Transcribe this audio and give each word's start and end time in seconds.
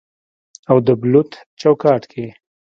او 0.69 0.77
د 0.87 0.89
بلوط 1.01 1.31
چوکاټ 1.59 2.01
کې 2.11 2.25